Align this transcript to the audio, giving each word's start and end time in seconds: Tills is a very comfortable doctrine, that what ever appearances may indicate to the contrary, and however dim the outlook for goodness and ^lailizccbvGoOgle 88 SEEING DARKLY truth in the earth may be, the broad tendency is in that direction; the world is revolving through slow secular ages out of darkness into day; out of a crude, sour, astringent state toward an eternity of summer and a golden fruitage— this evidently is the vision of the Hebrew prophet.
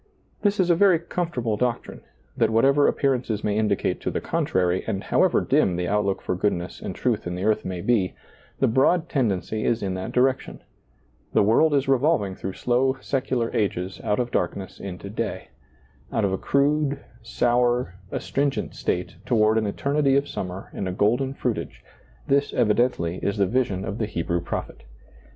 Tills 0.41 0.59
is 0.59 0.71
a 0.71 0.75
very 0.75 0.97
comfortable 0.97 1.57
doctrine, 1.57 2.01
that 2.35 2.49
what 2.49 2.65
ever 2.65 2.87
appearances 2.87 3.43
may 3.43 3.55
indicate 3.55 4.01
to 4.01 4.09
the 4.09 4.19
contrary, 4.19 4.83
and 4.87 5.03
however 5.03 5.41
dim 5.41 5.75
the 5.75 5.87
outlook 5.87 6.23
for 6.23 6.33
goodness 6.33 6.81
and 6.81 6.95
^lailizccbvGoOgle 6.95 6.99
88 7.01 7.03
SEEING 7.03 7.13
DARKLY 7.13 7.17
truth 7.21 7.27
in 7.27 7.35
the 7.35 7.43
earth 7.43 7.65
may 7.65 7.81
be, 7.81 8.15
the 8.59 8.67
broad 8.67 9.09
tendency 9.09 9.63
is 9.63 9.83
in 9.83 9.93
that 9.93 10.11
direction; 10.11 10.63
the 11.33 11.43
world 11.43 11.75
is 11.75 11.87
revolving 11.87 12.33
through 12.33 12.53
slow 12.53 12.97
secular 12.99 13.51
ages 13.55 14.01
out 14.03 14.19
of 14.19 14.31
darkness 14.31 14.79
into 14.79 15.07
day; 15.07 15.49
out 16.11 16.25
of 16.25 16.31
a 16.33 16.37
crude, 16.39 16.99
sour, 17.21 17.93
astringent 18.11 18.73
state 18.73 19.17
toward 19.27 19.55
an 19.59 19.67
eternity 19.67 20.15
of 20.15 20.27
summer 20.27 20.71
and 20.73 20.87
a 20.87 20.91
golden 20.91 21.31
fruitage— 21.35 21.83
this 22.27 22.53
evidently 22.55 23.17
is 23.17 23.37
the 23.37 23.45
vision 23.45 23.85
of 23.85 23.99
the 23.99 24.07
Hebrew 24.07 24.41
prophet. 24.41 24.81